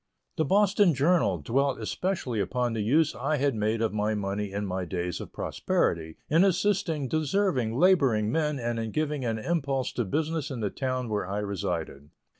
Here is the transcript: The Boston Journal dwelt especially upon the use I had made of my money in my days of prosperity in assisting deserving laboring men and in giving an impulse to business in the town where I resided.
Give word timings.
The 0.37 0.45
Boston 0.45 0.95
Journal 0.95 1.37
dwelt 1.43 1.79
especially 1.79 2.39
upon 2.39 2.73
the 2.73 2.81
use 2.81 3.13
I 3.13 3.37
had 3.37 3.53
made 3.53 3.83
of 3.83 3.93
my 3.93 4.15
money 4.15 4.51
in 4.51 4.65
my 4.65 4.83
days 4.83 5.21
of 5.21 5.31
prosperity 5.31 6.17
in 6.27 6.43
assisting 6.43 7.07
deserving 7.07 7.77
laboring 7.77 8.31
men 8.31 8.57
and 8.57 8.79
in 8.79 8.89
giving 8.89 9.23
an 9.25 9.37
impulse 9.37 9.91
to 9.91 10.03
business 10.03 10.49
in 10.49 10.59
the 10.59 10.71
town 10.71 11.07
where 11.07 11.29
I 11.29 11.37
resided. 11.37 12.09